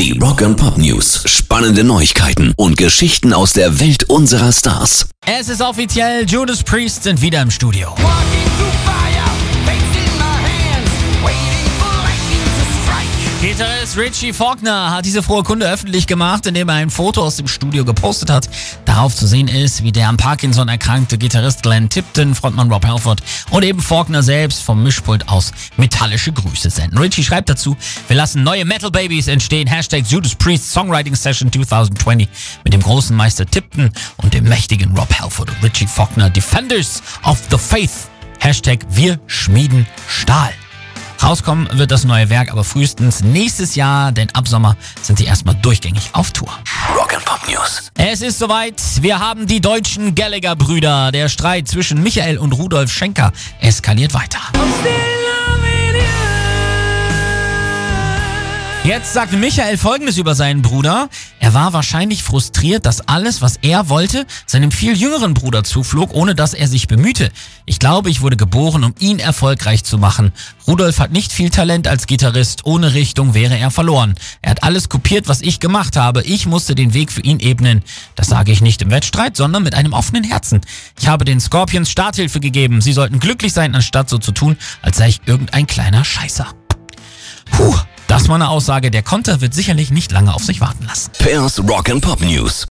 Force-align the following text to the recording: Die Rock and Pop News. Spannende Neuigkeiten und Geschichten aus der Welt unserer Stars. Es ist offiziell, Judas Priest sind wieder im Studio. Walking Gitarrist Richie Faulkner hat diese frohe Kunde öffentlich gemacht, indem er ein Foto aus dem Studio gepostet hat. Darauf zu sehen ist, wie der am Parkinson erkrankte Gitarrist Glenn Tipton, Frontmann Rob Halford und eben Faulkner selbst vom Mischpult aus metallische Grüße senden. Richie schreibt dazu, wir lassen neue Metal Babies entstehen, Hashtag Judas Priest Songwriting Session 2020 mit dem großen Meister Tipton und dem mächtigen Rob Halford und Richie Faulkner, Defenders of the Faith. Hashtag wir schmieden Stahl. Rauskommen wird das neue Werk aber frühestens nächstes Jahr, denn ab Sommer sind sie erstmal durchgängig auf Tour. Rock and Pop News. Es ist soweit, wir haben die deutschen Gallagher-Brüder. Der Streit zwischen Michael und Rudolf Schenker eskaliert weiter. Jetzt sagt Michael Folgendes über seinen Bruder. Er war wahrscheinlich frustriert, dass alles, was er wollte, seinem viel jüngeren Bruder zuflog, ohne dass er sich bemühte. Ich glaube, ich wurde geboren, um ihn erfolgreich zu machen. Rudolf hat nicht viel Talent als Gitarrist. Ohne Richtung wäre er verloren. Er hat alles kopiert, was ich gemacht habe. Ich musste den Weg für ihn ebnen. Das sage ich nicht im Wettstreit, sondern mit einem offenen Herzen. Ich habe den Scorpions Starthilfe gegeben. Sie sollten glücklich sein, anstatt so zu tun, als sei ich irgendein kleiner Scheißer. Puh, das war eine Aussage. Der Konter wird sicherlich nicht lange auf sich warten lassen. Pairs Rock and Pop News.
Die 0.00 0.18
Rock 0.18 0.40
and 0.40 0.56
Pop 0.56 0.78
News. 0.78 1.24
Spannende 1.26 1.84
Neuigkeiten 1.84 2.54
und 2.56 2.78
Geschichten 2.78 3.34
aus 3.34 3.52
der 3.52 3.80
Welt 3.80 4.04
unserer 4.04 4.50
Stars. 4.50 5.10
Es 5.26 5.50
ist 5.50 5.60
offiziell, 5.60 6.24
Judas 6.24 6.64
Priest 6.64 7.02
sind 7.02 7.20
wieder 7.20 7.42
im 7.42 7.50
Studio. 7.50 7.90
Walking 7.98 8.49
Gitarrist 13.60 13.98
Richie 13.98 14.32
Faulkner 14.32 14.90
hat 14.90 15.04
diese 15.04 15.22
frohe 15.22 15.42
Kunde 15.42 15.70
öffentlich 15.70 16.06
gemacht, 16.06 16.46
indem 16.46 16.70
er 16.70 16.76
ein 16.76 16.88
Foto 16.88 17.22
aus 17.22 17.36
dem 17.36 17.46
Studio 17.46 17.84
gepostet 17.84 18.30
hat. 18.30 18.48
Darauf 18.86 19.14
zu 19.14 19.26
sehen 19.26 19.48
ist, 19.48 19.84
wie 19.84 19.92
der 19.92 20.08
am 20.08 20.16
Parkinson 20.16 20.68
erkrankte 20.68 21.18
Gitarrist 21.18 21.62
Glenn 21.62 21.90
Tipton, 21.90 22.34
Frontmann 22.34 22.72
Rob 22.72 22.86
Halford 22.86 23.20
und 23.50 23.62
eben 23.62 23.82
Faulkner 23.82 24.22
selbst 24.22 24.62
vom 24.62 24.82
Mischpult 24.82 25.28
aus 25.28 25.52
metallische 25.76 26.32
Grüße 26.32 26.70
senden. 26.70 26.96
Richie 26.96 27.22
schreibt 27.22 27.50
dazu, 27.50 27.76
wir 28.08 28.16
lassen 28.16 28.42
neue 28.44 28.64
Metal 28.64 28.90
Babies 28.90 29.28
entstehen, 29.28 29.68
Hashtag 29.68 30.06
Judas 30.06 30.34
Priest 30.34 30.72
Songwriting 30.72 31.14
Session 31.14 31.52
2020 31.52 32.30
mit 32.64 32.72
dem 32.72 32.80
großen 32.80 33.14
Meister 33.14 33.44
Tipton 33.44 33.90
und 34.16 34.32
dem 34.32 34.44
mächtigen 34.44 34.96
Rob 34.96 35.12
Halford 35.20 35.50
und 35.50 35.62
Richie 35.62 35.86
Faulkner, 35.86 36.30
Defenders 36.30 37.02
of 37.24 37.38
the 37.50 37.58
Faith. 37.58 38.08
Hashtag 38.38 38.86
wir 38.88 39.20
schmieden 39.26 39.86
Stahl. 40.08 40.54
Rauskommen 41.30 41.68
wird 41.78 41.92
das 41.92 42.02
neue 42.02 42.28
Werk 42.28 42.50
aber 42.50 42.64
frühestens 42.64 43.22
nächstes 43.22 43.76
Jahr, 43.76 44.10
denn 44.10 44.28
ab 44.30 44.48
Sommer 44.48 44.76
sind 45.00 45.16
sie 45.16 45.26
erstmal 45.26 45.54
durchgängig 45.54 46.10
auf 46.12 46.32
Tour. 46.32 46.48
Rock 46.92 47.14
and 47.14 47.24
Pop 47.24 47.38
News. 47.48 47.92
Es 47.96 48.20
ist 48.20 48.40
soweit, 48.40 48.82
wir 49.00 49.20
haben 49.20 49.46
die 49.46 49.60
deutschen 49.60 50.16
Gallagher-Brüder. 50.16 51.12
Der 51.12 51.28
Streit 51.28 51.68
zwischen 51.68 52.02
Michael 52.02 52.36
und 52.36 52.50
Rudolf 52.54 52.90
Schenker 52.90 53.30
eskaliert 53.60 54.12
weiter. 54.12 54.40
Jetzt 58.90 59.12
sagt 59.12 59.32
Michael 59.34 59.78
Folgendes 59.78 60.18
über 60.18 60.34
seinen 60.34 60.62
Bruder. 60.62 61.08
Er 61.38 61.54
war 61.54 61.72
wahrscheinlich 61.72 62.24
frustriert, 62.24 62.86
dass 62.86 63.06
alles, 63.06 63.40
was 63.40 63.56
er 63.62 63.88
wollte, 63.88 64.26
seinem 64.46 64.72
viel 64.72 64.96
jüngeren 64.96 65.32
Bruder 65.32 65.62
zuflog, 65.62 66.12
ohne 66.12 66.34
dass 66.34 66.54
er 66.54 66.66
sich 66.66 66.88
bemühte. 66.88 67.30
Ich 67.66 67.78
glaube, 67.78 68.10
ich 68.10 68.20
wurde 68.20 68.36
geboren, 68.36 68.82
um 68.82 68.92
ihn 68.98 69.20
erfolgreich 69.20 69.84
zu 69.84 69.96
machen. 69.96 70.32
Rudolf 70.66 70.98
hat 70.98 71.12
nicht 71.12 71.30
viel 71.30 71.50
Talent 71.50 71.86
als 71.86 72.08
Gitarrist. 72.08 72.66
Ohne 72.66 72.92
Richtung 72.92 73.32
wäre 73.32 73.56
er 73.56 73.70
verloren. 73.70 74.16
Er 74.42 74.50
hat 74.50 74.64
alles 74.64 74.88
kopiert, 74.88 75.28
was 75.28 75.40
ich 75.40 75.60
gemacht 75.60 75.96
habe. 75.96 76.24
Ich 76.24 76.46
musste 76.46 76.74
den 76.74 76.92
Weg 76.92 77.12
für 77.12 77.22
ihn 77.22 77.38
ebnen. 77.38 77.84
Das 78.16 78.26
sage 78.26 78.50
ich 78.50 78.60
nicht 78.60 78.82
im 78.82 78.90
Wettstreit, 78.90 79.36
sondern 79.36 79.62
mit 79.62 79.76
einem 79.76 79.92
offenen 79.92 80.24
Herzen. 80.24 80.62
Ich 80.98 81.06
habe 81.06 81.24
den 81.24 81.38
Scorpions 81.38 81.92
Starthilfe 81.92 82.40
gegeben. 82.40 82.80
Sie 82.80 82.92
sollten 82.92 83.20
glücklich 83.20 83.52
sein, 83.52 83.76
anstatt 83.76 84.10
so 84.10 84.18
zu 84.18 84.32
tun, 84.32 84.56
als 84.82 84.96
sei 84.96 85.10
ich 85.10 85.20
irgendein 85.26 85.68
kleiner 85.68 86.04
Scheißer. 86.04 86.59
Puh, 88.30 88.34
das 88.34 88.40
war 88.40 88.46
eine 88.46 88.48
Aussage. 88.48 88.92
Der 88.92 89.02
Konter 89.02 89.40
wird 89.40 89.54
sicherlich 89.54 89.90
nicht 89.90 90.12
lange 90.12 90.32
auf 90.32 90.44
sich 90.44 90.60
warten 90.60 90.84
lassen. 90.86 91.10
Pairs 91.18 91.58
Rock 91.68 91.90
and 91.90 92.00
Pop 92.00 92.20
News. 92.20 92.68